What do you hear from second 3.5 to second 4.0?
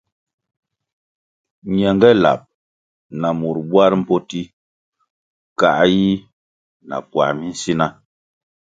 bwar